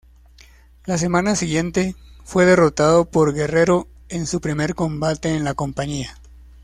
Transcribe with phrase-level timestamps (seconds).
[0.87, 6.15] La semana siguiente, fue derrotado por Guerrero en su primer combate en la compañía.